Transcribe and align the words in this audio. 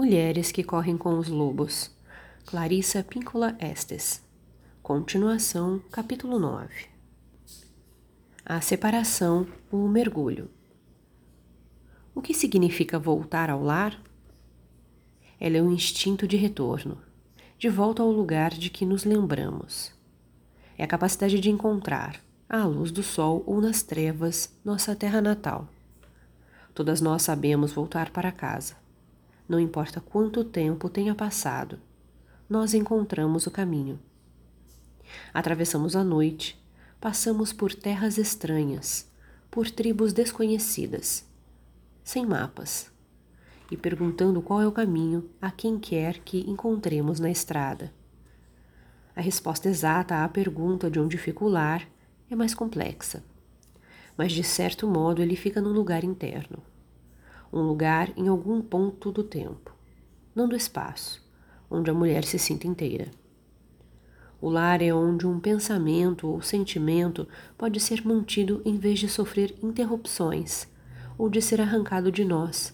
Mulheres 0.00 0.52
que 0.52 0.62
correm 0.62 0.96
com 0.96 1.18
os 1.18 1.26
lobos. 1.26 1.90
Clarissa 2.46 3.02
Píncola 3.02 3.56
Estes. 3.58 4.22
Continuação, 4.80 5.80
capítulo 5.90 6.38
9. 6.38 6.68
A 8.46 8.60
separação, 8.60 9.44
o 9.72 9.88
mergulho. 9.88 10.48
O 12.14 12.22
que 12.22 12.32
significa 12.32 12.96
voltar 12.96 13.50
ao 13.50 13.60
lar? 13.60 14.00
Ela 15.40 15.56
é 15.56 15.62
um 15.62 15.72
instinto 15.72 16.28
de 16.28 16.36
retorno, 16.36 17.02
de 17.58 17.68
volta 17.68 18.00
ao 18.00 18.12
lugar 18.12 18.52
de 18.52 18.70
que 18.70 18.86
nos 18.86 19.02
lembramos. 19.02 19.92
É 20.78 20.84
a 20.84 20.86
capacidade 20.86 21.40
de 21.40 21.50
encontrar, 21.50 22.20
à 22.48 22.64
luz 22.64 22.92
do 22.92 23.02
sol 23.02 23.42
ou 23.44 23.60
nas 23.60 23.82
trevas, 23.82 24.56
nossa 24.64 24.94
terra 24.94 25.20
natal. 25.20 25.68
Todas 26.72 27.00
nós 27.00 27.22
sabemos 27.22 27.72
voltar 27.72 28.10
para 28.10 28.30
casa. 28.30 28.76
Não 29.48 29.58
importa 29.58 29.98
quanto 30.00 30.44
tempo 30.44 30.90
tenha 30.90 31.14
passado, 31.14 31.80
nós 32.48 32.74
encontramos 32.74 33.46
o 33.46 33.50
caminho. 33.50 33.98
Atravessamos 35.32 35.96
a 35.96 36.04
noite, 36.04 36.62
passamos 37.00 37.50
por 37.52 37.74
terras 37.74 38.18
estranhas, 38.18 39.10
por 39.50 39.70
tribos 39.70 40.12
desconhecidas, 40.12 41.26
sem 42.04 42.26
mapas, 42.26 42.90
e 43.70 43.76
perguntando 43.76 44.42
qual 44.42 44.60
é 44.60 44.66
o 44.66 44.72
caminho 44.72 45.30
a 45.40 45.50
quem 45.50 45.78
quer 45.78 46.18
que 46.18 46.40
encontremos 46.40 47.18
na 47.18 47.30
estrada. 47.30 47.92
A 49.16 49.20
resposta 49.22 49.68
exata 49.68 50.24
à 50.24 50.28
pergunta 50.28 50.90
de 50.90 51.00
onde 51.00 51.16
fica 51.16 51.42
o 51.42 51.48
lar 51.48 51.88
é 52.30 52.36
mais 52.36 52.54
complexa, 52.54 53.24
mas 54.16 54.32
de 54.32 54.44
certo 54.44 54.86
modo 54.86 55.22
ele 55.22 55.36
fica 55.36 55.60
num 55.60 55.72
lugar 55.72 56.04
interno, 56.04 56.62
um 57.52 57.62
lugar 57.62 58.12
em 58.16 58.28
algum 58.28 58.60
ponto 58.60 59.10
do 59.10 59.22
tempo, 59.22 59.74
não 60.34 60.48
do 60.48 60.56
espaço, 60.56 61.26
onde 61.70 61.90
a 61.90 61.94
mulher 61.94 62.24
se 62.24 62.38
sinta 62.38 62.66
inteira. 62.66 63.10
O 64.40 64.48
lar 64.48 64.80
é 64.80 64.92
onde 64.94 65.26
um 65.26 65.40
pensamento 65.40 66.28
ou 66.28 66.40
sentimento 66.40 67.26
pode 67.56 67.80
ser 67.80 68.06
mantido 68.06 68.62
em 68.64 68.76
vez 68.76 69.00
de 69.00 69.08
sofrer 69.08 69.54
interrupções 69.62 70.68
ou 71.16 71.28
de 71.28 71.42
ser 71.42 71.60
arrancado 71.60 72.12
de 72.12 72.24
nós, 72.24 72.72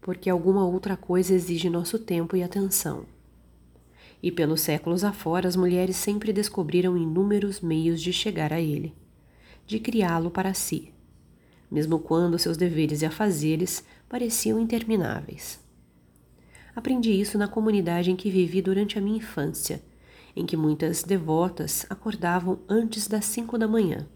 porque 0.00 0.28
alguma 0.28 0.66
outra 0.66 0.96
coisa 0.96 1.32
exige 1.32 1.70
nosso 1.70 1.98
tempo 1.98 2.36
e 2.36 2.42
atenção. 2.42 3.06
E 4.22 4.30
pelos 4.30 4.60
séculos 4.60 5.02
afora, 5.02 5.48
as 5.48 5.56
mulheres 5.56 5.96
sempre 5.96 6.32
descobriram 6.32 6.98
inúmeros 6.98 7.60
meios 7.60 8.00
de 8.00 8.12
chegar 8.12 8.52
a 8.52 8.60
ele, 8.60 8.94
de 9.66 9.80
criá-lo 9.80 10.30
para 10.30 10.52
si, 10.52 10.92
mesmo 11.72 11.98
quando 11.98 12.38
seus 12.38 12.58
deveres 12.58 13.00
e 13.00 13.06
afazeres 13.06 13.82
pareciam 14.06 14.60
intermináveis. 14.60 15.58
Aprendi 16.76 17.18
isso 17.18 17.38
na 17.38 17.48
comunidade 17.48 18.10
em 18.10 18.16
que 18.16 18.30
vivi 18.30 18.60
durante 18.60 18.98
a 18.98 19.00
minha 19.00 19.16
infância, 19.16 19.82
em 20.36 20.44
que 20.44 20.54
muitas 20.54 21.02
devotas 21.02 21.86
acordavam 21.88 22.60
antes 22.68 23.08
das 23.08 23.24
cinco 23.24 23.56
da 23.56 23.66
manhã. 23.66 24.06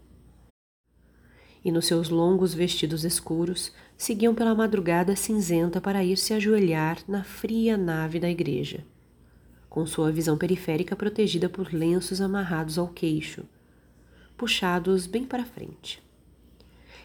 E 1.65 1.71
nos 1.71 1.87
seus 1.87 2.09
longos 2.09 2.53
vestidos 2.53 3.03
escuros 3.03 3.73
seguiam 3.97 4.35
pela 4.35 4.53
madrugada 4.53 5.15
cinzenta 5.15 5.81
para 5.81 6.03
ir 6.03 6.17
se 6.17 6.35
ajoelhar 6.35 6.99
na 7.07 7.23
fria 7.23 7.75
nave 7.75 8.19
da 8.19 8.29
igreja, 8.29 8.85
com 9.67 9.83
sua 9.87 10.11
visão 10.11 10.37
periférica 10.37 10.95
protegida 10.95 11.49
por 11.49 11.73
lenços 11.73 12.21
amarrados 12.21 12.77
ao 12.77 12.87
queixo, 12.87 13.43
puxados 14.37 15.07
bem 15.07 15.25
para 15.25 15.43
frente. 15.43 16.06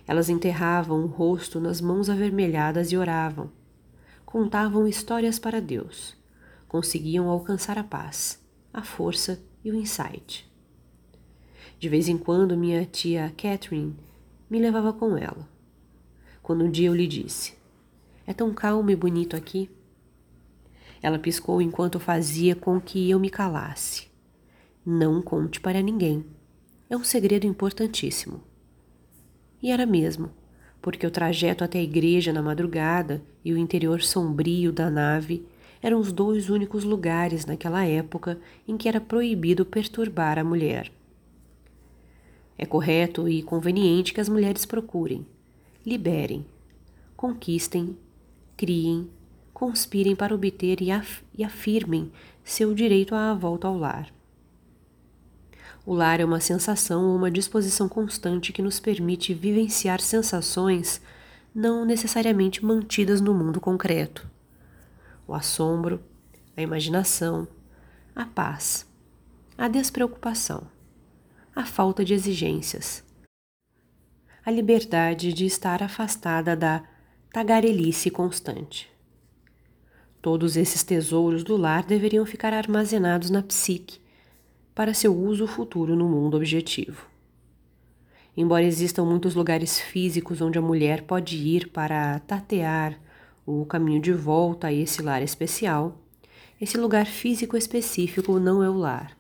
Elas 0.06 0.28
enterravam 0.28 1.04
o 1.04 1.06
rosto 1.06 1.60
nas 1.60 1.80
mãos 1.80 2.08
avermelhadas 2.08 2.92
e 2.92 2.96
oravam 2.96 3.50
contavam 4.32 4.88
histórias 4.88 5.38
para 5.38 5.60
Deus, 5.60 6.16
conseguiam 6.66 7.28
alcançar 7.28 7.76
a 7.76 7.84
paz, 7.84 8.42
a 8.72 8.82
força 8.82 9.38
e 9.62 9.70
o 9.70 9.74
insight. 9.74 10.50
De 11.78 11.86
vez 11.86 12.08
em 12.08 12.16
quando, 12.16 12.56
minha 12.56 12.86
tia 12.86 13.30
Catherine 13.36 13.94
me 14.48 14.58
levava 14.58 14.90
com 14.90 15.18
ela. 15.18 15.46
Quando 16.42 16.64
um 16.64 16.70
dia 16.70 16.88
eu 16.88 16.94
lhe 16.94 17.06
disse: 17.06 17.58
É 18.26 18.32
tão 18.32 18.54
calmo 18.54 18.90
e 18.90 18.96
bonito 18.96 19.36
aqui. 19.36 19.68
Ela 21.02 21.18
piscou 21.18 21.60
enquanto 21.60 22.00
fazia 22.00 22.56
com 22.56 22.80
que 22.80 23.10
eu 23.10 23.20
me 23.20 23.28
calasse. 23.28 24.08
Não 24.82 25.20
conte 25.20 25.60
para 25.60 25.82
ninguém. 25.82 26.24
É 26.88 26.96
um 26.96 27.04
segredo 27.04 27.46
importantíssimo. 27.46 28.40
E 29.62 29.70
era 29.70 29.86
mesmo 29.86 30.30
porque 30.82 31.06
o 31.06 31.10
trajeto 31.10 31.62
até 31.62 31.78
a 31.78 31.82
igreja 31.82 32.32
na 32.32 32.42
madrugada 32.42 33.22
e 33.44 33.52
o 33.52 33.56
interior 33.56 34.02
sombrio 34.02 34.72
da 34.72 34.90
nave 34.90 35.46
eram 35.80 36.00
os 36.00 36.12
dois 36.12 36.50
únicos 36.50 36.82
lugares 36.82 37.46
naquela 37.46 37.84
época 37.84 38.38
em 38.66 38.76
que 38.76 38.88
era 38.88 39.00
proibido 39.00 39.64
perturbar 39.64 40.38
a 40.38 40.44
mulher. 40.44 40.90
É 42.58 42.66
correto 42.66 43.28
e 43.28 43.42
conveniente 43.42 44.12
que 44.12 44.20
as 44.20 44.28
mulheres 44.28 44.66
procurem, 44.66 45.24
liberem, 45.86 46.44
conquistem, 47.16 47.96
criem, 48.56 49.08
conspirem 49.54 50.16
para 50.16 50.34
obter 50.34 50.80
e, 50.82 50.90
af 50.90 51.22
e 51.36 51.44
afirmem 51.44 52.10
seu 52.42 52.74
direito 52.74 53.14
à 53.14 53.32
volta 53.34 53.68
ao 53.68 53.78
lar. 53.78 54.12
O 55.84 55.94
lar 55.94 56.20
é 56.20 56.24
uma 56.24 56.38
sensação 56.38 57.08
ou 57.08 57.16
uma 57.16 57.30
disposição 57.30 57.88
constante 57.88 58.52
que 58.52 58.62
nos 58.62 58.78
permite 58.78 59.34
vivenciar 59.34 60.00
sensações 60.00 61.00
não 61.52 61.84
necessariamente 61.84 62.64
mantidas 62.64 63.20
no 63.20 63.34
mundo 63.34 63.60
concreto. 63.60 64.30
O 65.26 65.34
assombro, 65.34 66.00
a 66.56 66.62
imaginação, 66.62 67.48
a 68.14 68.24
paz, 68.24 68.86
a 69.58 69.66
despreocupação, 69.66 70.68
a 71.54 71.64
falta 71.64 72.04
de 72.04 72.14
exigências, 72.14 73.04
a 74.46 74.50
liberdade 74.52 75.32
de 75.32 75.46
estar 75.46 75.82
afastada 75.82 76.56
da 76.56 76.84
tagarelice 77.32 78.08
constante. 78.08 78.88
Todos 80.20 80.56
esses 80.56 80.84
tesouros 80.84 81.42
do 81.42 81.56
lar 81.56 81.82
deveriam 81.82 82.24
ficar 82.24 82.52
armazenados 82.52 83.30
na 83.30 83.42
psique 83.42 84.01
para 84.74 84.94
seu 84.94 85.14
uso 85.14 85.46
futuro 85.46 85.94
no 85.94 86.08
mundo 86.08 86.36
objetivo. 86.36 87.06
Embora 88.34 88.64
existam 88.64 89.04
muitos 89.04 89.34
lugares 89.34 89.78
físicos 89.78 90.40
onde 90.40 90.58
a 90.58 90.62
mulher 90.62 91.02
pode 91.02 91.36
ir 91.36 91.68
para 91.68 92.18
tatear 92.20 92.98
o 93.44 93.66
caminho 93.66 94.00
de 94.00 94.12
volta 94.12 94.68
a 94.68 94.72
esse 94.72 95.02
lar 95.02 95.22
especial, 95.22 95.98
esse 96.58 96.78
lugar 96.78 97.04
físico 97.04 97.56
específico 97.56 98.38
não 98.38 98.62
é 98.62 98.70
o 98.70 98.78
lar. 98.78 99.16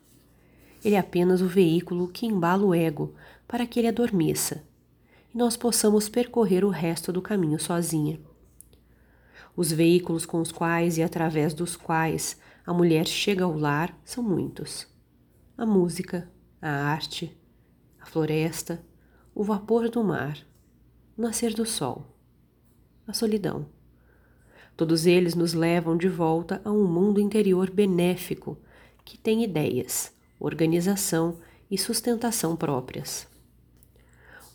Ele 0.82 0.94
é 0.94 0.98
apenas 0.98 1.42
o 1.42 1.46
veículo 1.46 2.08
que 2.08 2.24
embala 2.24 2.64
o 2.64 2.74
ego 2.74 3.12
para 3.46 3.66
que 3.66 3.78
ele 3.78 3.88
adormeça 3.88 4.64
e 5.34 5.36
nós 5.36 5.56
possamos 5.56 6.08
percorrer 6.08 6.64
o 6.64 6.70
resto 6.70 7.12
do 7.12 7.20
caminho 7.20 7.58
sozinha. 7.58 8.18
Os 9.54 9.70
veículos 9.70 10.24
com 10.24 10.40
os 10.40 10.50
quais 10.50 10.96
e 10.96 11.02
através 11.02 11.52
dos 11.52 11.76
quais 11.76 12.38
a 12.64 12.72
mulher 12.72 13.06
chega 13.06 13.44
ao 13.44 13.54
lar 13.54 13.94
são 14.02 14.24
muitos 14.24 14.91
a 15.62 15.66
música, 15.66 16.28
a 16.60 16.68
arte, 16.68 17.38
a 18.00 18.04
floresta, 18.04 18.84
o 19.32 19.44
vapor 19.44 19.88
do 19.88 20.02
mar, 20.02 20.36
o 21.16 21.22
nascer 21.22 21.54
do 21.54 21.64
sol, 21.64 22.04
a 23.06 23.12
solidão. 23.12 23.66
Todos 24.76 25.06
eles 25.06 25.36
nos 25.36 25.54
levam 25.54 25.96
de 25.96 26.08
volta 26.08 26.60
a 26.64 26.72
um 26.72 26.84
mundo 26.84 27.20
interior 27.20 27.70
benéfico 27.70 28.58
que 29.04 29.16
tem 29.16 29.44
ideias, 29.44 30.12
organização 30.40 31.38
e 31.70 31.78
sustentação 31.78 32.56
próprias. 32.56 33.28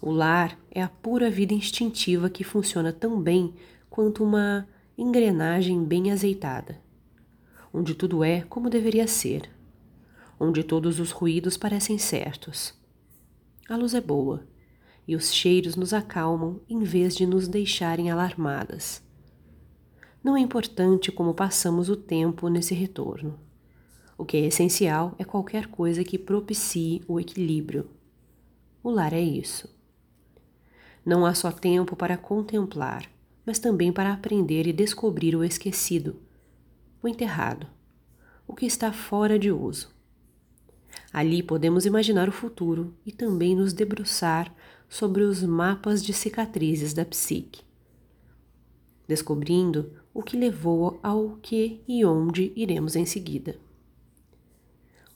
O 0.02 0.12
lar 0.12 0.60
é 0.70 0.84
a 0.84 0.90
pura 0.90 1.30
vida 1.30 1.54
instintiva 1.54 2.30
que 2.30 2.44
funciona 2.44 2.92
tão 2.92 3.22
bem 3.22 3.54
quanto 3.90 4.26
uma 4.26 4.68
engrenagem 4.98 5.86
bem 5.86 6.12
azeitada, 6.12 6.82
onde 7.74 7.96
tudo 7.96 8.26
é 8.26 8.42
como 8.42 8.70
deveria 8.70 9.08
ser 9.08 9.56
onde 10.40 10.64
todos 10.64 11.00
os 11.00 11.12
ruídos 11.12 11.58
parecem 11.58 11.98
certos. 11.98 12.74
A 13.70 13.76
luz 13.76 13.94
é 13.94 14.02
boa 14.02 14.48
e 15.08 15.16
os 15.16 15.34
cheiros 15.34 15.76
nos 15.76 15.94
acalmam 15.94 16.60
em 16.70 16.80
vez 16.80 17.16
de 17.16 17.26
nos 17.26 17.48
deixarem 17.48 18.12
alarmadas. 18.12 19.02
Não 20.24 20.36
é 20.36 20.40
importante 20.40 21.12
como 21.12 21.34
passamos 21.34 21.90
o 21.90 21.96
tempo 21.96 22.50
nesse 22.50 22.74
retorno. 22.74 23.40
O 24.18 24.26
que 24.26 24.36
é 24.36 24.42
essencial 24.42 25.16
é 25.18 25.24
qualquer 25.24 25.68
coisa 25.68 26.04
que 26.04 26.18
propicie 26.18 27.04
o 27.08 27.20
equilíbrio. 27.20 27.90
O 28.84 28.90
lar 28.90 29.14
é 29.14 29.22
isso. 29.22 29.74
Não 31.06 31.26
há 31.26 31.34
só 31.34 31.52
tempo 31.52 31.96
para 31.96 32.18
contemplar, 32.18 33.10
mas 33.46 33.60
também 33.60 33.94
para 33.94 34.12
aprender 34.12 34.68
e 34.68 34.74
descobrir 34.74 35.36
o 35.36 35.44
esquecido, 35.44 36.20
o 37.02 37.08
enterrado, 37.08 37.68
o 38.46 38.54
que 38.54 38.66
está 38.66 38.92
fora 38.92 39.40
de 39.40 39.52
uso. 39.52 39.97
Ali 41.18 41.42
podemos 41.42 41.88
imaginar 41.88 42.30
o 42.30 42.32
futuro 42.32 42.94
e 43.04 43.12
também 43.12 43.56
nos 43.56 43.74
debruçar 43.74 44.54
sobre 44.88 45.24
os 45.24 45.42
mapas 45.42 46.06
de 46.06 46.14
cicatrizes 46.14 46.94
da 46.94 47.04
psique, 47.04 47.64
descobrindo 49.08 49.92
o 50.14 50.22
que 50.22 50.38
levou 50.38 51.00
ao 51.02 51.40
que 51.42 51.82
e 51.88 52.06
onde 52.06 52.54
iremos 52.56 52.96
em 52.96 53.04
seguida. 53.04 53.58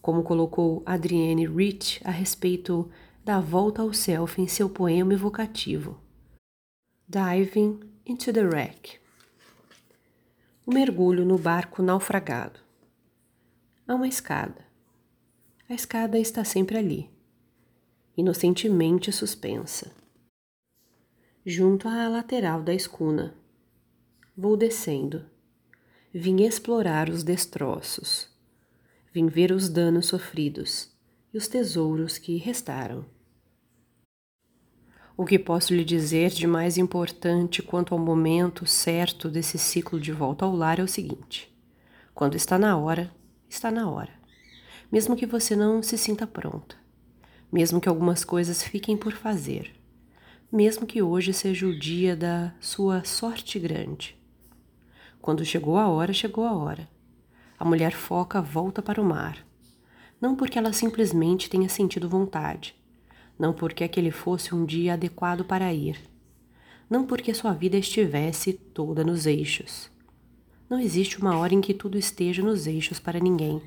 Como 0.01 0.23
colocou 0.23 0.81
Adrienne 0.87 1.45
Rich 1.45 2.01
a 2.03 2.09
respeito 2.09 2.89
da 3.23 3.39
volta 3.39 3.83
ao 3.83 3.93
self 3.93 4.41
em 4.41 4.47
seu 4.47 4.67
poema 4.71 5.13
evocativo, 5.13 6.01
Diving 7.07 7.79
into 8.07 8.33
the 8.33 8.41
Wreck. 8.41 8.97
O 10.65 10.73
mergulho 10.73 11.23
no 11.23 11.37
barco 11.37 11.83
naufragado. 11.83 12.59
Há 13.87 13.93
uma 13.93 14.07
escada. 14.07 14.70
A 15.71 15.73
escada 15.73 16.19
está 16.19 16.43
sempre 16.43 16.77
ali, 16.77 17.09
inocentemente 18.17 19.09
suspensa. 19.09 19.89
Junto 21.45 21.87
à 21.87 22.09
lateral 22.09 22.61
da 22.61 22.73
escuna. 22.73 23.33
Vou 24.35 24.57
descendo. 24.57 25.23
Vim 26.13 26.41
explorar 26.41 27.07
os 27.07 27.23
destroços. 27.23 28.27
Vim 29.13 29.27
ver 29.27 29.53
os 29.53 29.69
danos 29.69 30.07
sofridos 30.07 30.91
e 31.33 31.37
os 31.37 31.47
tesouros 31.47 32.17
que 32.17 32.35
restaram. 32.35 33.05
O 35.15 35.23
que 35.23 35.39
posso 35.39 35.73
lhe 35.73 35.85
dizer 35.85 36.31
de 36.31 36.45
mais 36.45 36.77
importante 36.77 37.63
quanto 37.63 37.93
ao 37.93 37.99
momento 38.01 38.65
certo 38.65 39.29
desse 39.29 39.57
ciclo 39.57 40.01
de 40.01 40.11
volta 40.11 40.43
ao 40.43 40.53
lar 40.53 40.79
é 40.79 40.83
o 40.83 40.87
seguinte: 40.87 41.49
quando 42.13 42.35
está 42.35 42.59
na 42.59 42.77
hora, 42.77 43.09
está 43.47 43.71
na 43.71 43.89
hora. 43.89 44.20
Mesmo 44.91 45.15
que 45.15 45.25
você 45.25 45.55
não 45.55 45.81
se 45.81 45.97
sinta 45.97 46.27
pronta, 46.27 46.75
mesmo 47.49 47.79
que 47.79 47.87
algumas 47.87 48.25
coisas 48.25 48.61
fiquem 48.61 48.97
por 48.97 49.13
fazer, 49.13 49.73
mesmo 50.51 50.85
que 50.85 51.01
hoje 51.01 51.31
seja 51.31 51.65
o 51.65 51.79
dia 51.79 52.13
da 52.13 52.53
sua 52.59 53.03
sorte 53.05 53.57
grande. 53.57 54.19
Quando 55.21 55.45
chegou 55.45 55.77
a 55.77 55.87
hora, 55.87 56.11
chegou 56.11 56.43
a 56.45 56.53
hora. 56.53 56.89
A 57.57 57.63
mulher 57.63 57.93
foca 57.93 58.41
volta 58.41 58.81
para 58.81 59.01
o 59.01 59.05
mar. 59.05 59.37
Não 60.19 60.35
porque 60.35 60.59
ela 60.59 60.73
simplesmente 60.73 61.49
tenha 61.49 61.69
sentido 61.69 62.09
vontade, 62.09 62.75
não 63.39 63.53
porque 63.53 63.85
aquele 63.85 64.11
fosse 64.11 64.53
um 64.53 64.65
dia 64.65 64.93
adequado 64.93 65.45
para 65.45 65.73
ir, 65.73 65.97
não 66.89 67.05
porque 67.05 67.33
sua 67.33 67.53
vida 67.53 67.77
estivesse 67.77 68.51
toda 68.51 69.05
nos 69.05 69.25
eixos. 69.25 69.89
Não 70.69 70.79
existe 70.79 71.17
uma 71.17 71.37
hora 71.37 71.53
em 71.53 71.61
que 71.61 71.73
tudo 71.73 71.97
esteja 71.97 72.43
nos 72.43 72.67
eixos 72.67 72.99
para 72.99 73.19
ninguém. 73.19 73.61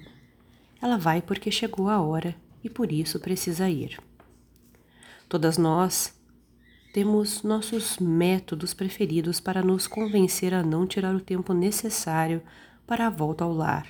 Ela 0.84 0.98
vai 0.98 1.22
porque 1.22 1.50
chegou 1.50 1.88
a 1.88 1.98
hora 2.02 2.36
e 2.62 2.68
por 2.68 2.92
isso 2.92 3.18
precisa 3.18 3.70
ir. 3.70 3.98
Todas 5.26 5.56
nós 5.56 6.12
temos 6.92 7.42
nossos 7.42 7.96
métodos 7.96 8.74
preferidos 8.74 9.40
para 9.40 9.62
nos 9.62 9.86
convencer 9.86 10.52
a 10.52 10.62
não 10.62 10.86
tirar 10.86 11.14
o 11.14 11.22
tempo 11.22 11.54
necessário 11.54 12.42
para 12.86 13.06
a 13.06 13.10
volta 13.10 13.44
ao 13.44 13.52
lar. 13.54 13.86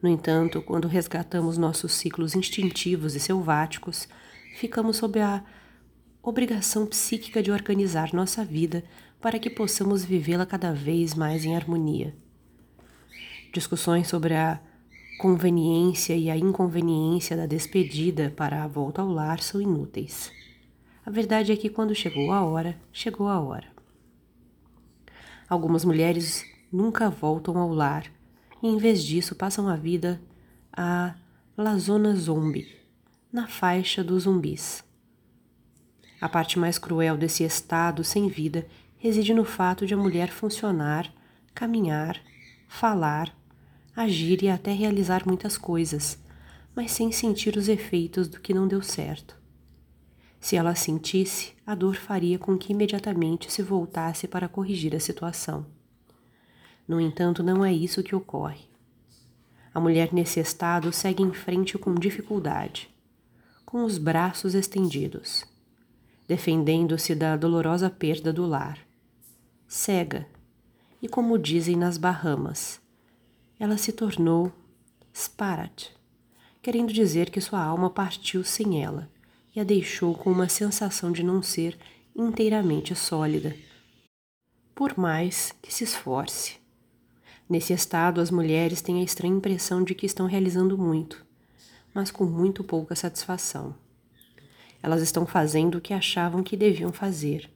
No 0.00 0.08
entanto, 0.08 0.62
quando 0.62 0.88
resgatamos 0.88 1.58
nossos 1.58 1.92
ciclos 1.92 2.34
instintivos 2.34 3.14
e 3.14 3.20
selváticos, 3.20 4.08
ficamos 4.56 4.96
sob 4.96 5.20
a 5.20 5.44
obrigação 6.22 6.86
psíquica 6.86 7.42
de 7.42 7.52
organizar 7.52 8.14
nossa 8.14 8.42
vida 8.42 8.82
para 9.20 9.38
que 9.38 9.50
possamos 9.50 10.02
vivê-la 10.02 10.46
cada 10.46 10.72
vez 10.72 11.12
mais 11.12 11.44
em 11.44 11.54
harmonia. 11.54 12.16
Discussões 13.52 14.08
sobre 14.08 14.32
a 14.34 14.58
conveniência 15.18 16.16
e 16.16 16.30
a 16.30 16.36
inconveniência 16.36 17.36
da 17.36 17.46
despedida 17.46 18.32
para 18.36 18.62
a 18.62 18.68
volta 18.68 19.02
ao 19.02 19.08
lar 19.08 19.40
são 19.40 19.60
inúteis. 19.60 20.32
A 21.04 21.10
verdade 21.10 21.52
é 21.52 21.56
que 21.56 21.68
quando 21.68 21.94
chegou 21.94 22.32
a 22.32 22.42
hora, 22.42 22.76
chegou 22.92 23.28
a 23.28 23.40
hora. 23.40 23.66
Algumas 25.48 25.84
mulheres 25.84 26.44
nunca 26.72 27.10
voltam 27.10 27.58
ao 27.58 27.72
lar 27.72 28.10
e, 28.62 28.68
em 28.68 28.76
vez 28.78 29.04
disso, 29.04 29.34
passam 29.34 29.68
a 29.68 29.76
vida 29.76 30.20
a 30.72 31.14
lazona 31.56 32.16
zombie 32.16 32.66
na 33.32 33.46
faixa 33.46 34.02
dos 34.02 34.24
zumbis. 34.24 34.82
A 36.20 36.28
parte 36.28 36.58
mais 36.58 36.78
cruel 36.78 37.16
desse 37.16 37.44
estado 37.44 38.02
sem 38.02 38.28
vida 38.28 38.66
reside 38.96 39.34
no 39.34 39.44
fato 39.44 39.86
de 39.86 39.92
a 39.92 39.96
mulher 39.96 40.30
funcionar, 40.30 41.12
caminhar, 41.54 42.20
falar, 42.66 43.36
agir 43.94 44.42
e 44.42 44.48
até 44.48 44.72
realizar 44.72 45.26
muitas 45.26 45.56
coisas, 45.56 46.18
mas 46.74 46.90
sem 46.90 47.12
sentir 47.12 47.56
os 47.56 47.68
efeitos 47.68 48.28
do 48.28 48.40
que 48.40 48.54
não 48.54 48.66
deu 48.66 48.82
certo. 48.82 49.36
Se 50.40 50.56
ela 50.56 50.74
sentisse, 50.74 51.52
a 51.66 51.74
dor 51.74 51.94
faria 51.94 52.38
com 52.38 52.58
que 52.58 52.72
imediatamente 52.72 53.50
se 53.50 53.62
voltasse 53.62 54.28
para 54.28 54.48
corrigir 54.48 54.94
a 54.94 55.00
situação. 55.00 55.66
No 56.86 57.00
entanto, 57.00 57.42
não 57.42 57.64
é 57.64 57.72
isso 57.72 58.02
que 58.02 58.14
ocorre. 58.14 58.64
A 59.72 59.80
mulher 59.80 60.12
nesse 60.12 60.40
estado 60.40 60.92
segue 60.92 61.22
em 61.22 61.32
frente 61.32 61.78
com 61.78 61.94
dificuldade 61.94 62.94
com 63.74 63.82
os 63.82 63.98
braços 63.98 64.54
estendidos, 64.54 65.44
defendendo-se 66.28 67.12
da 67.12 67.36
dolorosa 67.36 67.90
perda 67.90 68.32
do 68.32 68.46
lar. 68.46 68.78
Cega, 69.66 70.28
e 71.02 71.08
como 71.08 71.36
dizem 71.36 71.74
nas 71.74 71.98
Bahamas, 71.98 72.80
ela 73.58 73.76
se 73.76 73.92
tornou 73.92 74.52
sparat, 75.12 75.90
querendo 76.60 76.92
dizer 76.92 77.30
que 77.30 77.40
sua 77.40 77.62
alma 77.62 77.88
partiu 77.88 78.42
sem 78.42 78.82
ela 78.82 79.08
e 79.54 79.60
a 79.60 79.64
deixou 79.64 80.14
com 80.14 80.30
uma 80.30 80.48
sensação 80.48 81.12
de 81.12 81.22
não 81.22 81.42
ser 81.42 81.78
inteiramente 82.16 82.94
sólida, 82.94 83.56
por 84.74 84.98
mais 84.98 85.54
que 85.62 85.72
se 85.72 85.84
esforce. 85.84 86.56
Nesse 87.48 87.72
estado, 87.72 88.20
as 88.20 88.30
mulheres 88.30 88.80
têm 88.80 89.00
a 89.00 89.04
estranha 89.04 89.36
impressão 89.36 89.84
de 89.84 89.94
que 89.94 90.06
estão 90.06 90.26
realizando 90.26 90.76
muito, 90.76 91.24
mas 91.92 92.10
com 92.10 92.24
muito 92.24 92.64
pouca 92.64 92.96
satisfação. 92.96 93.74
Elas 94.82 95.02
estão 95.02 95.24
fazendo 95.26 95.78
o 95.78 95.80
que 95.80 95.94
achavam 95.94 96.42
que 96.42 96.56
deviam 96.56 96.92
fazer, 96.92 97.50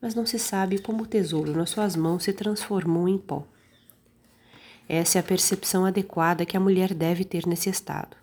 mas 0.00 0.14
não 0.14 0.26
se 0.26 0.38
sabe 0.38 0.78
como 0.78 1.04
o 1.04 1.06
tesouro 1.06 1.52
nas 1.52 1.70
suas 1.70 1.96
mãos 1.96 2.24
se 2.24 2.32
transformou 2.32 3.08
em 3.08 3.18
pó. 3.18 3.46
Essa 4.92 5.18
é 5.18 5.20
a 5.20 5.22
percepção 5.22 5.84
adequada 5.84 6.44
que 6.44 6.56
a 6.56 6.60
mulher 6.60 6.92
deve 6.92 7.24
ter 7.24 7.46
nesse 7.46 7.70
estado. 7.70 8.16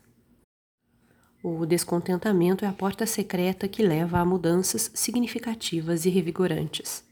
O 1.41 1.65
descontentamento 1.65 2.65
é 2.65 2.67
a 2.67 2.73
porta 2.73 3.05
secreta 3.05 3.69
que 3.69 3.81
leva 3.81 4.19
a 4.19 4.25
mudanças 4.25 4.91
significativas 4.93 6.03
e 6.03 6.09
revigorantes. 6.09 7.05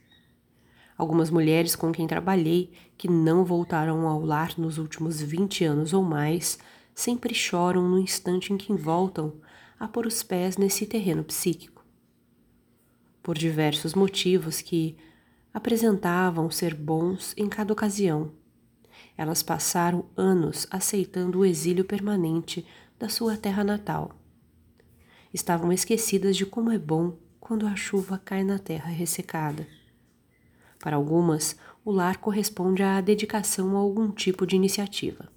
Algumas 0.97 1.29
mulheres 1.29 1.73
com 1.73 1.89
quem 1.93 2.05
trabalhei, 2.05 2.73
que 2.97 3.07
não 3.07 3.45
voltaram 3.45 4.05
ao 4.09 4.19
lar 4.19 4.51
nos 4.57 4.77
últimos 4.77 5.21
20 5.21 5.63
anos 5.63 5.93
ou 5.93 6.03
mais, 6.03 6.59
sempre 6.93 7.33
choram 7.33 7.87
no 7.87 7.97
instante 7.97 8.51
em 8.51 8.57
que 8.57 8.73
voltam 8.73 9.35
a 9.79 9.87
pôr 9.87 10.05
os 10.05 10.21
pés 10.21 10.57
nesse 10.57 10.85
terreno 10.85 11.23
psíquico. 11.23 11.81
Por 13.23 13.37
diversos 13.37 13.93
motivos 13.93 14.59
que 14.59 14.97
apresentavam 15.53 16.51
ser 16.51 16.73
bons 16.75 17.33
em 17.37 17.47
cada 17.47 17.71
ocasião, 17.71 18.33
elas 19.17 19.41
passaram 19.41 20.05
anos 20.15 20.67
aceitando 20.69 21.39
o 21.39 21.45
exílio 21.45 21.85
permanente 21.85 22.65
da 22.99 23.09
sua 23.09 23.37
terra 23.37 23.63
natal. 23.63 24.11
Estavam 25.33 25.71
esquecidas 25.71 26.35
de 26.35 26.45
como 26.45 26.71
é 26.71 26.77
bom 26.77 27.17
quando 27.39 27.67
a 27.67 27.75
chuva 27.75 28.17
cai 28.17 28.43
na 28.43 28.57
terra 28.57 28.89
ressecada. 28.89 29.67
Para 30.79 30.95
algumas, 30.95 31.55
o 31.83 31.91
lar 31.91 32.17
corresponde 32.17 32.83
à 32.83 32.99
dedicação 33.01 33.75
a 33.75 33.79
algum 33.79 34.11
tipo 34.11 34.45
de 34.45 34.55
iniciativa. 34.55 35.29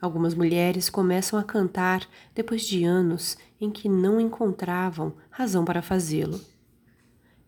Algumas 0.00 0.34
mulheres 0.34 0.88
começam 0.88 1.38
a 1.38 1.42
cantar 1.42 2.08
depois 2.34 2.62
de 2.62 2.84
anos 2.84 3.36
em 3.60 3.70
que 3.70 3.88
não 3.88 4.20
encontravam 4.20 5.12
razão 5.28 5.64
para 5.64 5.82
fazê-lo. 5.82 6.40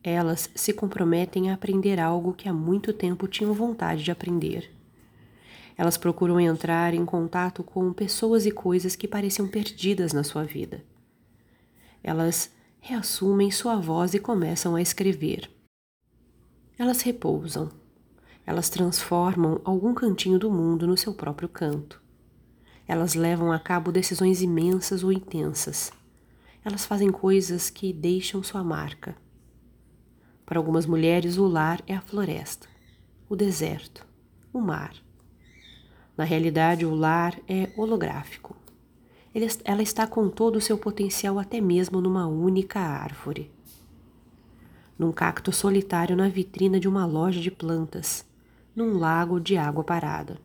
Elas 0.03 0.51
se 0.55 0.73
comprometem 0.73 1.51
a 1.51 1.55
aprender 1.55 2.01
algo 2.01 2.33
que 2.33 2.49
há 2.49 2.53
muito 2.53 2.93
tempo 2.93 3.29
tinham 3.29 3.53
vontade 3.53 4.03
de 4.03 4.11
aprender. 4.11 4.80
Elas 5.81 5.97
procuram 5.97 6.39
entrar 6.39 6.93
em 6.93 7.07
contato 7.07 7.65
com 7.65 7.91
pessoas 7.91 8.45
e 8.45 8.51
coisas 8.51 8.95
que 8.95 9.09
pareciam 9.09 9.49
perdidas 9.49 10.13
na 10.13 10.23
sua 10.23 10.45
vida. 10.45 10.85
Elas 12.03 12.51
reassumem 12.81 13.51
sua 13.51 13.77
voz 13.77 14.13
e 14.13 14.19
começam 14.19 14.77
a 14.77 14.83
escrever. 14.83 15.51
Elas 16.79 17.01
repousam. 17.01 17.71
Elas 18.45 18.69
transformam 18.69 19.59
algum 19.65 19.95
cantinho 19.95 20.39
do 20.39 20.51
mundo 20.51 20.87
no 20.87 20.99
seu 20.99 21.15
próprio 21.15 21.49
canto. 21.49 21.99
Elas 22.87 23.15
levam 23.15 23.51
a 23.51 23.59
cabo 23.59 23.91
decisões 23.91 24.43
imensas 24.43 25.03
ou 25.03 25.11
intensas. 25.11 25.91
Elas 26.63 26.85
fazem 26.85 27.11
coisas 27.11 27.71
que 27.71 27.91
deixam 27.91 28.43
sua 28.43 28.63
marca. 28.63 29.17
Para 30.45 30.59
algumas 30.59 30.85
mulheres, 30.85 31.39
o 31.39 31.47
lar 31.47 31.83
é 31.87 31.95
a 31.95 32.03
floresta, 32.03 32.69
o 33.31 33.35
deserto, 33.35 34.07
o 34.53 34.61
mar. 34.61 34.93
Na 36.21 36.27
realidade, 36.27 36.85
o 36.85 36.95
lar 36.95 37.35
é 37.49 37.71
holográfico. 37.79 38.55
ela 39.65 39.83
está 39.83 40.07
com 40.07 40.29
todo 40.29 40.57
o 40.57 40.61
seu 40.61 40.77
potencial 40.77 41.39
até 41.39 41.63
mesmo 41.63 41.99
numa 41.99 42.27
única 42.27 42.79
árvore. 42.79 43.51
Num 44.99 45.13
cacto 45.13 45.51
solitário 45.51 46.15
na 46.15 46.29
vitrina 46.29 46.79
de 46.79 46.87
uma 46.87 47.07
loja 47.07 47.41
de 47.41 47.51
plantas, 47.51 48.23
num 48.77 48.99
lago 48.99 49.41
de 49.41 49.57
água 49.57 49.83
parada. 49.83 50.39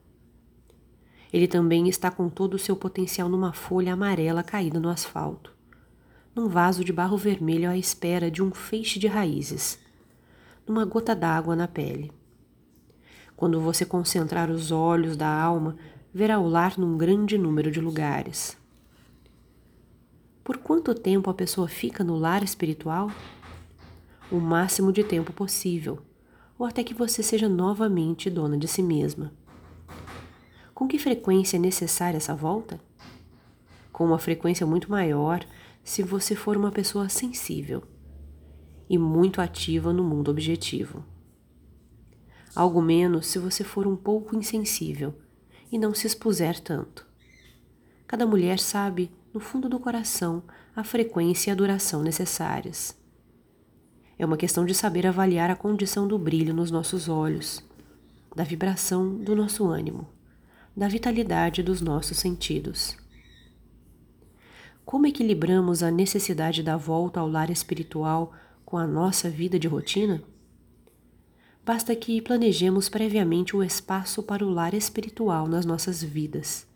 Ele 1.34 1.46
também 1.46 1.90
está 1.90 2.10
com 2.10 2.30
todo 2.30 2.54
o 2.54 2.60
seu 2.60 2.78
potencial 2.78 3.28
numa 3.28 3.52
folha 3.52 3.92
amarela 3.92 4.44
caída 4.44 4.80
no 4.80 4.88
asfalto, 4.88 5.54
num 6.34 6.48
vaso 6.48 6.86
de 6.86 6.94
barro 6.94 7.18
vermelho 7.18 7.70
à 7.70 7.78
espera 7.78 8.32
de 8.32 8.42
um 8.42 8.52
feixe 8.52 8.98
de 8.98 9.08
raízes, 9.08 9.78
numa 10.66 10.86
gota 10.86 11.14
d'água 11.14 11.54
na 11.54 11.68
pele. 11.68 12.14
Quando 13.36 13.60
você 13.60 13.86
concentrar 13.86 14.50
os 14.50 14.72
olhos 14.72 15.18
da 15.18 15.28
alma, 15.28 15.76
verá 16.14 16.40
o 16.40 16.48
lar 16.48 16.78
num 16.78 16.98
grande 16.98 17.38
número 17.38 17.70
de 17.70 17.82
lugares. 17.82 18.58
Por 20.44 20.58
quanto 20.58 20.96
tempo 20.96 21.30
a 21.30 21.34
pessoa 21.34 21.68
fica 21.68 22.04
no 22.04 22.16
lar 22.16 22.44
espiritual? 22.44 23.12
O 24.32 24.40
máximo 24.40 24.94
de 24.94 25.04
tempo 25.04 25.34
possível, 25.34 26.00
ou 26.58 26.66
até 26.66 26.84
que 26.84 26.94
você 26.94 27.22
seja 27.22 27.50
novamente 27.50 28.30
dona 28.30 28.58
de 28.58 28.68
si 28.68 28.82
mesma. 28.82 29.34
Com 30.74 30.88
que 30.88 30.98
frequência 30.98 31.58
é 31.58 31.60
necessária 31.60 32.18
essa 32.18 32.36
volta? 32.36 32.80
Com 33.92 34.06
uma 34.06 34.20
frequência 34.20 34.66
muito 34.66 34.90
maior 34.90 35.44
se 35.84 36.02
você 36.02 36.36
for 36.36 36.56
uma 36.56 36.72
pessoa 36.72 37.10
sensível 37.10 37.84
e 38.90 38.98
muito 38.98 39.42
ativa 39.42 39.92
no 39.92 40.04
mundo 40.04 40.32
objetivo. 40.32 41.04
Algo 42.56 42.82
menos 42.82 43.28
se 43.28 43.38
você 43.38 43.64
for 43.64 43.86
um 43.86 43.96
pouco 43.96 44.36
insensível 44.36 45.14
e 45.72 45.78
não 45.78 45.94
se 45.94 46.08
expuser 46.08 46.60
tanto. 46.60 47.06
Cada 48.08 48.26
mulher 48.26 48.60
sabe, 48.60 49.12
no 49.34 49.40
fundo 49.40 49.68
do 49.68 49.80
coração, 49.80 50.44
a 50.76 50.84
frequência 50.84 51.50
e 51.50 51.52
a 51.52 51.56
duração 51.56 52.02
necessárias. 52.02 52.98
É 54.18 54.26
uma 54.26 54.38
questão 54.38 54.66
de 54.66 54.74
saber 54.74 55.06
avaliar 55.06 55.50
a 55.50 55.56
condição 55.56 56.08
do 56.08 56.18
brilho 56.18 56.54
nos 56.54 56.72
nossos 56.72 57.10
olhos, 57.10 57.62
da 58.36 58.44
vibração 58.44 59.18
do 59.18 59.36
nosso 59.36 59.68
ânimo 59.68 60.16
da 60.76 60.90
vitalidade 60.90 61.64
dos 61.64 61.80
nossos 61.80 62.18
sentidos. 62.18 62.98
Como 64.84 65.08
equilibramos 65.08 65.82
a 65.82 65.90
necessidade 65.90 66.62
da 66.62 66.76
volta 66.76 67.20
ao 67.20 67.30
lar 67.30 67.50
espiritual 67.50 68.34
com 68.66 68.78
a 68.78 68.86
nossa 68.86 69.30
vida 69.30 69.58
de 69.58 69.68
rotina? 69.68 70.22
Basta 71.66 71.96
que 71.96 72.22
planejemos 72.22 72.88
previamente 72.90 73.56
o 73.56 73.64
espaço 73.64 74.22
para 74.22 74.46
o 74.46 74.50
lar 74.50 74.76
espiritual 74.76 75.48
nas 75.48 75.66
nossas 75.66 76.04
vidas. 76.04 76.68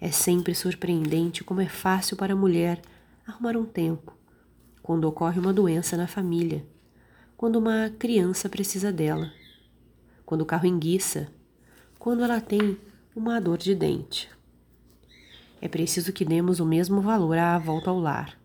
É 0.00 0.10
sempre 0.10 0.54
surpreendente 0.54 1.42
como 1.42 1.60
é 1.60 1.68
fácil 1.68 2.16
para 2.16 2.32
a 2.32 2.36
mulher 2.36 2.80
arrumar 3.26 3.56
um 3.56 3.64
tempo 3.64 4.16
quando 4.82 5.04
ocorre 5.04 5.40
uma 5.40 5.52
doença 5.52 5.96
na 5.96 6.06
família, 6.06 6.64
quando 7.36 7.56
uma 7.56 7.90
criança 7.98 8.48
precisa 8.48 8.92
dela, 8.92 9.32
quando 10.24 10.42
o 10.42 10.46
carro 10.46 10.66
enguiça 10.66 11.28
quando 12.02 12.24
ela 12.24 12.40
tem 12.40 12.76
uma 13.14 13.40
dor 13.40 13.58
de 13.58 13.76
dente. 13.76 14.28
É 15.60 15.68
preciso 15.68 16.12
que 16.12 16.24
demos 16.24 16.58
o 16.58 16.66
mesmo 16.66 17.00
valor 17.00 17.38
à 17.38 17.56
volta 17.60 17.90
ao 17.90 18.00
lar, 18.00 18.36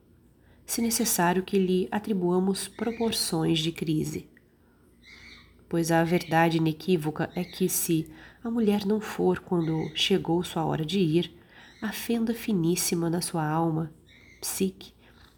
se 0.63 0.79
necessário 0.79 1.41
que 1.41 1.57
lhe 1.57 1.87
atribuamos 1.89 2.67
proporções 2.67 3.57
de 3.57 3.71
crise. 3.71 4.29
Pois 5.69 5.91
a 5.91 6.03
verdade 6.03 6.57
inequívoca 6.57 7.29
é 7.35 7.43
que, 7.43 7.67
se 7.67 8.09
a 8.43 8.49
mulher 8.49 8.85
não 8.85 9.01
for 9.01 9.39
quando 9.39 9.91
chegou 9.93 10.43
sua 10.43 10.63
hora 10.65 10.85
de 10.85 10.99
ir, 10.99 11.31
a 11.81 11.91
fenda 11.91 12.33
finíssima 12.33 13.09
da 13.09 13.21
sua 13.21 13.47
alma, 13.47 13.91
psique, 14.39 14.93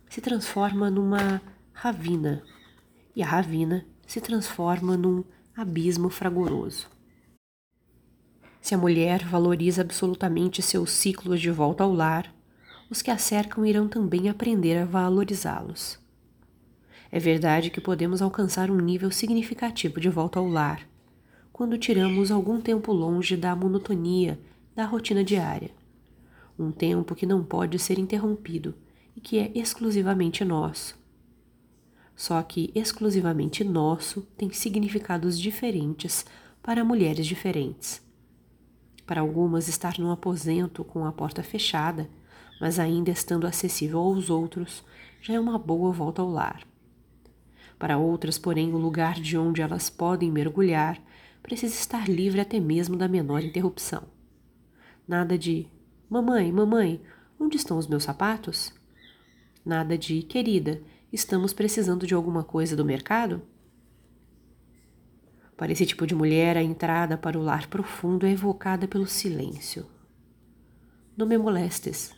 se 0.07 0.21
transforma 0.21 0.89
numa 0.89 1.41
ravina, 1.73 2.43
e 3.15 3.23
a 3.23 3.25
ravina 3.25 3.85
se 4.05 4.21
transforma 4.21 4.95
num 4.95 5.23
abismo 5.55 6.09
fragoroso. 6.09 6.87
Se 8.61 8.75
a 8.75 8.77
mulher 8.77 9.25
valoriza 9.25 9.81
absolutamente 9.81 10.61
seus 10.61 10.91
ciclos 10.91 11.41
de 11.41 11.51
volta 11.51 11.83
ao 11.83 11.93
lar, 11.93 12.33
os 12.89 13.01
que 13.01 13.11
a 13.11 13.17
cercam 13.17 13.65
irão 13.65 13.87
também 13.87 14.29
aprender 14.29 14.77
a 14.77 14.85
valorizá-los. 14.85 15.98
É 17.11 17.19
verdade 17.19 17.69
que 17.69 17.81
podemos 17.81 18.21
alcançar 18.21 18.69
um 18.69 18.77
nível 18.77 19.09
significativo 19.09 19.99
de 19.99 20.09
volta 20.09 20.39
ao 20.39 20.47
lar 20.47 20.87
quando 21.59 21.77
tiramos 21.77 22.31
algum 22.31 22.61
tempo 22.61 22.93
longe 22.93 23.35
da 23.35 23.53
monotonia 23.53 24.39
da 24.73 24.85
rotina 24.85 25.25
diária. 25.25 25.71
Um 26.57 26.71
tempo 26.71 27.13
que 27.13 27.25
não 27.25 27.43
pode 27.43 27.77
ser 27.77 27.99
interrompido 27.99 28.73
e 29.13 29.19
que 29.19 29.37
é 29.37 29.51
exclusivamente 29.53 30.45
nosso. 30.45 30.97
Só 32.15 32.41
que 32.43 32.71
exclusivamente 32.73 33.63
nosso 33.65 34.21
tem 34.37 34.49
significados 34.53 35.37
diferentes 35.37 36.25
para 36.63 36.85
mulheres 36.85 37.27
diferentes. 37.27 38.01
Para 39.05 39.19
algumas, 39.19 39.67
estar 39.67 39.99
num 39.99 40.11
aposento 40.11 40.85
com 40.85 41.05
a 41.05 41.11
porta 41.11 41.43
fechada, 41.43 42.09
mas 42.61 42.79
ainda 42.79 43.11
estando 43.11 43.45
acessível 43.45 43.99
aos 43.99 44.29
outros, 44.29 44.81
já 45.21 45.33
é 45.33 45.39
uma 45.39 45.59
boa 45.59 45.91
volta 45.91 46.21
ao 46.21 46.29
lar. 46.29 46.68
Para 47.79 47.97
outras, 47.97 48.37
porém, 48.37 48.73
o 48.73 48.77
lugar 48.77 49.15
de 49.15 49.37
onde 49.37 49.61
elas 49.61 49.89
podem 49.89 50.29
mergulhar 50.29 51.01
precisa 51.41 51.73
estar 51.73 52.07
livre 52.07 52.41
até 52.41 52.59
mesmo 52.59 52.97
da 52.97 53.07
menor 53.07 53.41
interrupção. 53.41 54.03
Nada 55.07 55.37
de 55.37 55.65
Mamãe, 56.09 56.51
mamãe, 56.51 56.99
onde 57.39 57.55
estão 57.55 57.77
os 57.77 57.85
meus 57.85 58.03
sapatos? 58.03 58.73
Nada 59.63 59.95
de 59.95 60.23
Querida, 60.23 60.81
estamos 61.13 61.53
precisando 61.53 62.07
de 62.07 62.15
alguma 62.15 62.43
coisa 62.43 62.75
do 62.75 62.83
mercado? 62.83 63.43
Para 65.55 65.71
esse 65.71 65.85
tipo 65.85 66.07
de 66.07 66.15
mulher, 66.15 66.57
a 66.57 66.63
entrada 66.63 67.15
para 67.15 67.37
o 67.37 67.43
lar 67.43 67.67
profundo 67.67 68.25
é 68.25 68.31
evocada 68.31 68.87
pelo 68.87 69.05
silêncio. 69.05 69.85
Não 71.15 71.27
me 71.27 71.37
molestes. 71.37 72.11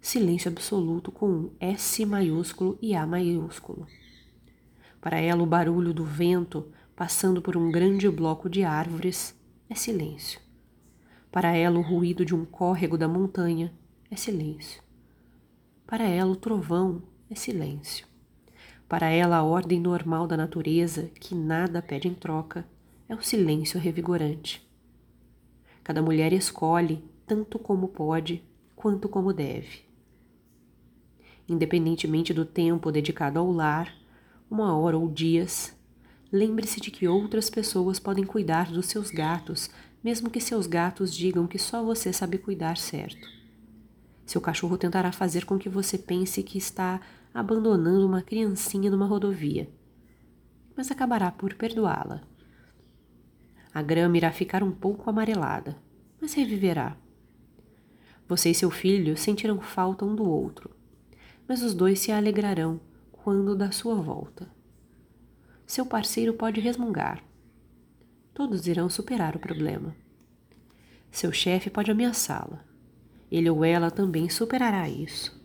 Silêncio 0.00 0.50
absoluto 0.50 1.12
com 1.12 1.28
um 1.28 1.50
S 1.60 2.06
maiúsculo 2.06 2.78
e 2.80 2.94
A 2.94 3.06
maiúsculo. 3.06 3.86
Para 5.06 5.20
ela, 5.20 5.40
o 5.40 5.46
barulho 5.46 5.94
do 5.94 6.04
vento 6.04 6.66
passando 6.96 7.40
por 7.40 7.56
um 7.56 7.70
grande 7.70 8.10
bloco 8.10 8.50
de 8.50 8.64
árvores 8.64 9.40
é 9.70 9.74
silêncio. 9.76 10.40
Para 11.30 11.54
ela, 11.56 11.78
o 11.78 11.80
ruído 11.80 12.24
de 12.24 12.34
um 12.34 12.44
córrego 12.44 12.98
da 12.98 13.06
montanha 13.06 13.72
é 14.10 14.16
silêncio. 14.16 14.82
Para 15.86 16.02
ela, 16.02 16.32
o 16.32 16.34
trovão 16.34 17.04
é 17.30 17.36
silêncio. 17.36 18.04
Para 18.88 19.08
ela, 19.08 19.36
a 19.36 19.44
ordem 19.44 19.78
normal 19.78 20.26
da 20.26 20.36
natureza, 20.36 21.08
que 21.20 21.36
nada 21.36 21.80
pede 21.80 22.08
em 22.08 22.14
troca, 22.14 22.66
é 23.08 23.14
o 23.14 23.22
silêncio 23.22 23.78
revigorante. 23.78 24.68
Cada 25.84 26.02
mulher 26.02 26.32
escolhe 26.32 27.04
tanto 27.24 27.60
como 27.60 27.86
pode, 27.86 28.42
quanto 28.74 29.08
como 29.08 29.32
deve. 29.32 29.84
Independentemente 31.48 32.34
do 32.34 32.44
tempo 32.44 32.90
dedicado 32.90 33.38
ao 33.38 33.52
lar, 33.52 34.04
uma 34.50 34.76
hora 34.76 34.96
ou 34.96 35.08
dias, 35.08 35.76
lembre-se 36.32 36.80
de 36.80 36.90
que 36.90 37.08
outras 37.08 37.50
pessoas 37.50 37.98
podem 37.98 38.24
cuidar 38.24 38.70
dos 38.70 38.86
seus 38.86 39.10
gatos, 39.10 39.70
mesmo 40.02 40.30
que 40.30 40.40
seus 40.40 40.66
gatos 40.66 41.14
digam 41.14 41.46
que 41.46 41.58
só 41.58 41.82
você 41.82 42.12
sabe 42.12 42.38
cuidar 42.38 42.76
certo. 42.76 43.28
Seu 44.24 44.40
cachorro 44.40 44.78
tentará 44.78 45.12
fazer 45.12 45.44
com 45.44 45.58
que 45.58 45.68
você 45.68 45.98
pense 45.98 46.42
que 46.42 46.58
está 46.58 47.00
abandonando 47.32 48.06
uma 48.06 48.22
criancinha 48.22 48.90
numa 48.90 49.06
rodovia, 49.06 49.68
mas 50.76 50.90
acabará 50.90 51.30
por 51.30 51.54
perdoá-la. 51.54 52.22
A 53.72 53.82
grama 53.82 54.16
irá 54.16 54.32
ficar 54.32 54.62
um 54.62 54.72
pouco 54.72 55.10
amarelada, 55.10 55.76
mas 56.20 56.34
reviverá. 56.34 56.96
Você 58.28 58.50
e 58.50 58.54
seu 58.54 58.70
filho 58.70 59.16
sentirão 59.16 59.60
falta 59.60 60.04
um 60.04 60.14
do 60.14 60.24
outro, 60.24 60.70
mas 61.46 61.62
os 61.62 61.74
dois 61.74 61.98
se 62.00 62.10
alegrarão 62.10 62.80
quando 63.26 63.56
da 63.56 63.72
sua 63.72 63.96
volta. 63.96 64.48
Seu 65.66 65.84
parceiro 65.84 66.34
pode 66.34 66.60
resmungar. 66.60 67.24
Todos 68.32 68.68
irão 68.68 68.88
superar 68.88 69.34
o 69.34 69.40
problema. 69.40 69.96
Seu 71.10 71.32
chefe 71.32 71.68
pode 71.68 71.90
ameaçá-la. 71.90 72.64
Ele 73.28 73.50
ou 73.50 73.64
ela 73.64 73.90
também 73.90 74.28
superará 74.28 74.88
isso. 74.88 75.44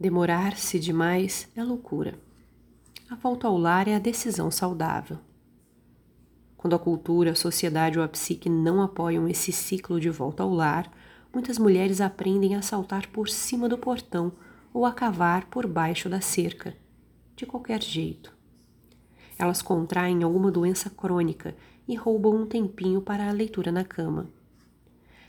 Demorar-se 0.00 0.80
demais 0.80 1.48
é 1.54 1.62
loucura. 1.62 2.18
A 3.08 3.14
volta 3.14 3.46
ao 3.46 3.56
lar 3.56 3.86
é 3.86 3.94
a 3.94 4.00
decisão 4.00 4.50
saudável. 4.50 5.18
Quando 6.56 6.74
a 6.74 6.78
cultura, 6.80 7.30
a 7.30 7.36
sociedade 7.36 8.00
ou 8.00 8.04
a 8.04 8.08
psique 8.08 8.48
não 8.50 8.82
apoiam 8.82 9.28
esse 9.28 9.52
ciclo 9.52 10.00
de 10.00 10.10
volta 10.10 10.42
ao 10.42 10.52
lar, 10.52 10.92
muitas 11.32 11.56
mulheres 11.56 12.00
aprendem 12.00 12.56
a 12.56 12.62
saltar 12.62 13.06
por 13.12 13.28
cima 13.28 13.68
do 13.68 13.78
portão 13.78 14.32
ou 14.72 14.84
a 14.84 14.92
cavar 14.92 15.46
por 15.46 15.66
baixo 15.66 16.08
da 16.08 16.20
cerca, 16.20 16.76
de 17.34 17.46
qualquer 17.46 17.82
jeito. 17.82 18.36
Elas 19.38 19.62
contraem 19.62 20.22
alguma 20.22 20.50
doença 20.50 20.90
crônica 20.90 21.54
e 21.86 21.94
roubam 21.94 22.34
um 22.34 22.46
tempinho 22.46 23.00
para 23.00 23.28
a 23.28 23.32
leitura 23.32 23.70
na 23.70 23.84
cama. 23.84 24.28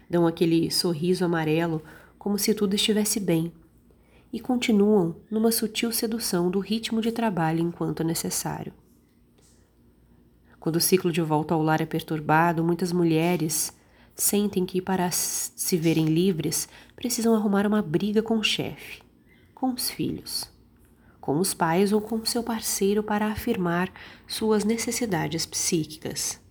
Dão 0.10 0.26
aquele 0.26 0.72
sorriso 0.72 1.24
amarelo 1.24 1.84
como 2.18 2.38
se 2.38 2.54
tudo 2.54 2.74
estivesse 2.74 3.20
bem 3.20 3.54
e 4.32 4.40
continuam 4.40 5.16
numa 5.30 5.52
sutil 5.52 5.92
sedução 5.92 6.50
do 6.50 6.60
ritmo 6.60 7.02
de 7.02 7.12
trabalho 7.12 7.60
enquanto 7.60 8.04
necessário. 8.04 8.74
Quando 10.60 10.76
o 10.76 10.82
ciclo 10.82 11.12
de 11.12 11.22
volta 11.22 11.54
ao 11.54 11.64
lar 11.64 11.80
é 11.80 11.86
perturbado, 11.86 12.64
muitas 12.64 12.92
mulheres 12.92 13.74
sentem 14.14 14.66
que, 14.66 14.82
para 14.82 15.10
se 15.12 15.78
verem 15.78 16.06
livres, 16.06 16.68
precisam 16.96 17.34
arrumar 17.34 17.66
uma 17.66 17.82
briga 17.82 18.22
com 18.22 18.38
o 18.38 18.44
chefe, 18.44 19.02
com 19.60 19.74
os 19.74 19.92
filhos, 19.92 20.50
com 21.20 21.38
os 21.38 21.54
pais 21.54 21.92
ou 21.92 22.00
com 22.00 22.24
seu 22.24 22.42
parceiro 22.42 23.04
para 23.04 23.28
afirmar 23.28 23.92
suas 24.26 24.64
necessidades 24.64 25.46
psíquicas. 25.46 26.42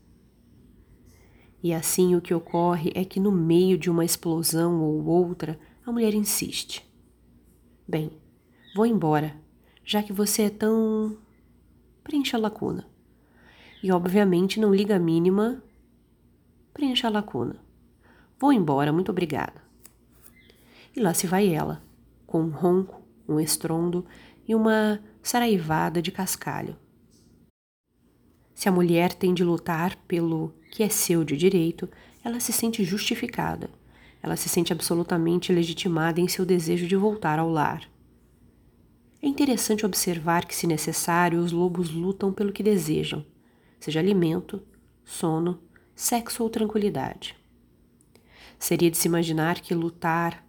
E 1.62 1.72
assim 1.72 2.14
o 2.14 2.20
que 2.20 2.34
ocorre 2.34 2.92
é 2.94 3.06
que, 3.06 3.18
no 3.18 3.32
meio 3.32 3.78
de 3.78 3.90
uma 3.90 4.04
explosão 4.04 4.82
ou 4.82 5.06
outra, 5.06 5.58
a 5.86 5.90
mulher 5.90 6.12
insiste: 6.12 6.86
Bem, 7.86 8.10
vou 8.76 8.84
embora, 8.84 9.34
já 9.82 10.02
que 10.02 10.12
você 10.12 10.42
é 10.42 10.50
tão. 10.50 11.16
preencha 12.04 12.36
a 12.36 12.40
lacuna. 12.40 12.86
E 13.82 13.90
obviamente 13.90 14.60
não 14.60 14.74
liga 14.74 14.96
a 14.96 15.00
mínima. 15.00 15.62
Preencha 16.74 17.06
a 17.06 17.10
lacuna. 17.10 17.56
Vou 18.38 18.52
embora, 18.52 18.92
muito 18.92 19.10
obrigada. 19.10 19.62
E 20.94 21.00
lá 21.00 21.14
se 21.14 21.26
vai 21.26 21.48
ela, 21.48 21.82
com 22.28 22.42
um 22.42 22.50
ronco, 22.50 23.02
um 23.26 23.40
estrondo 23.40 24.04
e 24.46 24.54
uma 24.54 25.02
saraivada 25.22 26.00
de 26.00 26.12
cascalho. 26.12 26.76
Se 28.54 28.68
a 28.68 28.72
mulher 28.72 29.14
tem 29.14 29.32
de 29.32 29.42
lutar 29.42 29.96
pelo 30.06 30.54
que 30.70 30.82
é 30.82 30.88
seu 30.88 31.24
de 31.24 31.36
direito, 31.36 31.88
ela 32.22 32.38
se 32.38 32.52
sente 32.52 32.84
justificada. 32.84 33.70
Ela 34.22 34.36
se 34.36 34.48
sente 34.48 34.72
absolutamente 34.72 35.52
legitimada 35.52 36.20
em 36.20 36.28
seu 36.28 36.44
desejo 36.44 36.86
de 36.86 36.96
voltar 36.96 37.38
ao 37.38 37.48
lar. 37.48 37.88
É 39.22 39.26
interessante 39.26 39.86
observar 39.86 40.44
que, 40.44 40.54
se 40.54 40.66
necessário, 40.66 41.40
os 41.40 41.50
lobos 41.50 41.90
lutam 41.90 42.32
pelo 42.32 42.52
que 42.52 42.62
desejam, 42.62 43.24
seja 43.80 44.00
alimento, 44.00 44.62
sono, 45.04 45.60
sexo 45.94 46.42
ou 46.42 46.50
tranquilidade. 46.50 47.36
Seria 48.58 48.90
de 48.90 48.98
se 48.98 49.08
imaginar 49.08 49.60
que 49.60 49.74
lutar 49.74 50.44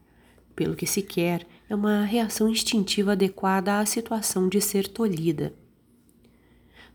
pelo 0.55 0.75
que 0.75 0.86
se 0.86 1.01
quer 1.01 1.48
é 1.69 1.75
uma 1.75 2.03
reação 2.03 2.49
instintiva 2.49 3.11
adequada 3.11 3.79
à 3.79 3.85
situação 3.85 4.49
de 4.49 4.59
ser 4.59 4.88
tolhida. 4.88 5.53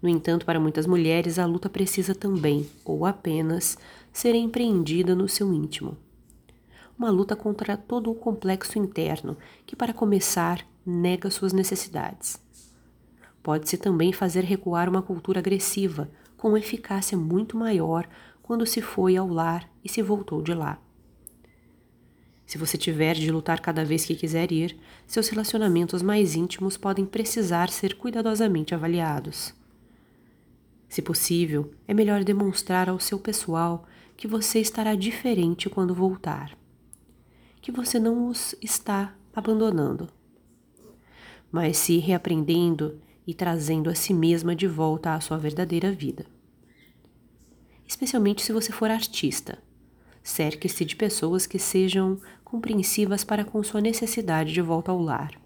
No 0.03 0.09
entanto, 0.09 0.45
para 0.45 0.59
muitas 0.59 0.85
mulheres, 0.85 1.39
a 1.39 1.47
luta 1.47 1.71
precisa 1.71 2.13
também, 2.13 2.69
ou 2.85 3.07
apenas, 3.07 3.79
ser 4.13 4.35
empreendida 4.35 5.15
no 5.15 5.29
seu 5.29 5.55
íntimo. 5.55 5.97
Uma 6.99 7.09
luta 7.09 7.37
contra 7.37 7.77
todo 7.77 8.11
o 8.11 8.15
complexo 8.17 8.77
interno, 8.77 9.37
que, 9.65 9.77
para 9.77 9.95
começar, 9.95 10.67
nega 10.85 11.31
suas 11.31 11.53
necessidades. 11.53 12.37
Pode-se 13.45 13.77
também 13.79 14.13
fazer 14.13 14.43
recuar 14.43 14.89
uma 14.89 15.03
cultura 15.03 15.39
agressiva, 15.39 16.11
com 16.37 16.57
eficácia 16.57 17.17
muito 17.17 17.57
maior 17.57 18.09
quando 18.43 18.67
se 18.67 18.83
foi 18.83 19.17
ao 19.17 19.29
lar 19.29 19.71
e 19.85 19.89
se 19.89 20.03
voltou 20.03 20.43
de 20.43 20.53
lá. 20.53 20.84
Se 22.55 22.59
você 22.59 22.79
tiver 22.79 23.17
de 23.17 23.33
lutar 23.33 23.59
cada 23.59 23.85
vez 23.85 24.05
que 24.05 24.15
quiser 24.15 24.53
ir, 24.53 24.79
seus 25.09 25.29
relacionamentos 25.29 26.03
mais 26.03 26.37
íntimos 26.37 26.77
podem 26.77 27.05
precisar 27.05 27.69
ser 27.69 27.97
cuidadosamente 27.97 28.73
avaliados. 28.73 29.53
Se 30.89 31.03
possível, 31.03 31.75
é 31.89 31.93
melhor 31.93 32.23
demonstrar 32.23 32.89
ao 32.89 33.01
seu 33.01 33.19
pessoal 33.19 33.85
que 34.17 34.29
você 34.29 34.61
estará 34.61 34.95
diferente 34.95 35.69
quando 35.69 35.97
voltar, 35.97 36.57
que 37.61 37.73
você 37.73 37.99
não 37.99 38.29
os 38.29 38.55
está 38.63 39.17
abandonando, 39.35 40.09
mas 41.51 41.77
se 41.77 41.99
reaprendendo 41.99 43.01
e 43.27 43.35
trazendo 43.35 43.91
a 43.91 43.97
si 43.97 44.15
mesma 44.15 44.55
de 44.55 44.69
volta 44.69 45.13
à 45.13 45.21
sua 45.21 45.39
verdadeira 45.39 45.91
vida. 45.91 46.25
Especialmente 47.85 48.43
se 48.43 48.53
você 48.53 48.71
for 48.71 48.93
artista 48.93 49.59
Cerque-se 50.25 50.87
de 50.87 50.97
pessoas 50.97 51.47
que 51.47 51.59
sejam 51.59 52.19
compreensivas 52.43 53.23
para 53.23 53.45
com 53.45 53.63
sua 53.63 53.83
necessidade 53.83 54.55
de 54.55 54.63
volta 54.63 54.91
ao 54.91 54.99
lar. 54.99 55.39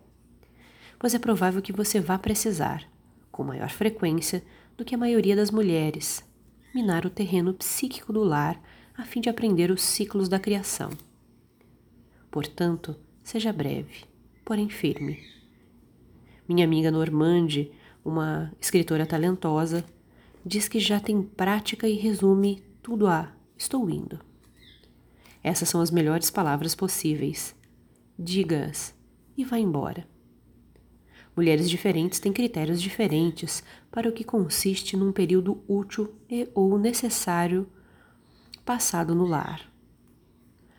Pois 1.00 1.14
é 1.14 1.18
provável 1.18 1.60
que 1.60 1.72
você 1.72 1.98
vá 1.98 2.16
precisar, 2.16 2.88
com 3.32 3.42
maior 3.42 3.70
frequência 3.70 4.42
do 4.76 4.84
que 4.84 4.94
a 4.94 4.98
maioria 4.98 5.34
das 5.34 5.50
mulheres, 5.50 6.24
minar 6.72 7.04
o 7.04 7.10
terreno 7.10 7.52
psíquico 7.52 8.12
do 8.12 8.22
lar 8.22 8.60
a 8.96 9.04
fim 9.04 9.20
de 9.20 9.28
aprender 9.28 9.72
os 9.72 9.82
ciclos 9.82 10.28
da 10.28 10.38
criação. 10.38 10.90
Portanto, 12.30 12.94
seja 13.24 13.52
breve, 13.52 14.04
porém 14.44 14.68
firme. 14.68 15.20
Minha 16.48 16.64
amiga 16.64 16.90
Normande, 16.90 17.72
uma 18.04 18.52
escritora 18.60 19.04
talentosa, 19.04 19.84
diz 20.46 20.68
que 20.68 20.78
já 20.78 21.00
tem 21.00 21.20
prática 21.20 21.88
e 21.88 21.94
resume 21.94 22.62
tudo 22.80 23.08
a 23.08 23.32
estou 23.56 23.90
indo. 23.90 24.27
Essas 25.48 25.70
são 25.70 25.80
as 25.80 25.90
melhores 25.90 26.30
palavras 26.30 26.74
possíveis. 26.74 27.56
Diga-as 28.18 28.94
e 29.34 29.46
vá 29.46 29.58
embora. 29.58 30.06
Mulheres 31.34 31.70
diferentes 31.70 32.20
têm 32.20 32.34
critérios 32.34 32.82
diferentes 32.82 33.62
para 33.90 34.10
o 34.10 34.12
que 34.12 34.24
consiste 34.24 34.94
num 34.94 35.10
período 35.10 35.64
útil 35.66 36.14
e 36.28 36.46
ou 36.54 36.78
necessário 36.78 37.66
passado 38.62 39.14
no 39.14 39.24
lar. 39.24 39.72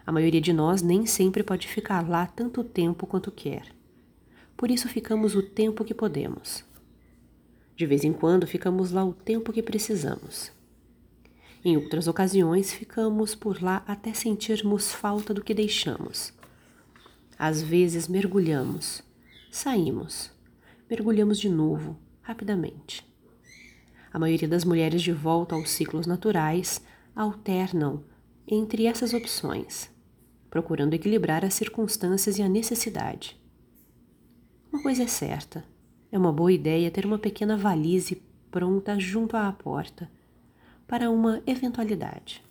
A 0.06 0.12
maioria 0.12 0.40
de 0.40 0.54
nós 0.54 0.84
nem 0.84 1.04
sempre 1.04 1.42
pode 1.42 1.68
ficar 1.68 2.08
lá 2.08 2.28
tanto 2.28 2.64
tempo 2.64 3.08
quanto 3.08 3.32
quer. 3.32 3.74
Por 4.56 4.70
isso 4.70 4.88
ficamos 4.88 5.34
o 5.34 5.42
tempo 5.42 5.84
que 5.84 5.96
podemos. 5.96 6.64
De 7.76 7.88
vez 7.88 8.04
em 8.04 8.14
quando 8.14 8.46
ficamos 8.46 8.92
lá 8.92 9.04
o 9.04 9.14
tempo 9.14 9.52
que 9.52 9.64
precisamos. 9.64 10.59
Em 11.64 11.76
outras 11.76 12.08
ocasiões, 12.08 12.72
ficamos 12.72 13.36
por 13.36 13.62
lá 13.62 13.84
até 13.86 14.14
sentirmos 14.14 14.94
falta 14.94 15.34
do 15.34 15.44
que 15.44 15.54
deixamos. 15.54 16.32
Às 17.38 17.62
vezes, 17.62 18.08
mergulhamos, 18.08 19.04
saímos, 19.52 20.32
mergulhamos 20.90 21.38
de 21.38 21.50
novo, 21.50 22.00
rapidamente. 22.22 23.06
A 24.12 24.18
maioria 24.18 24.48
das 24.48 24.64
mulheres 24.64 25.02
de 25.02 25.12
volta 25.12 25.54
aos 25.54 25.70
ciclos 25.70 26.08
naturais 26.08 26.82
alternam 27.14 28.06
entre 28.48 28.86
essas 28.86 29.14
opções, 29.14 29.90
procurando 30.50 30.94
equilibrar 30.94 31.44
as 31.44 31.56
circunstâncias 31.56 32.38
e 32.38 32.42
a 32.42 32.48
necessidade. 32.48 33.38
Uma 34.72 34.82
coisa 34.82 35.04
é 35.04 35.08
certa: 35.08 35.66
é 36.10 36.18
uma 36.18 36.32
boa 36.32 36.54
ideia 36.54 36.90
ter 36.90 37.06
uma 37.06 37.20
pequena 37.20 37.58
valise 37.58 38.24
pronta 38.50 38.98
junto 38.98 39.36
à 39.36 39.52
porta 39.52 40.10
para 40.90 41.12
uma 41.12 41.40
eventualidade. 41.46 42.42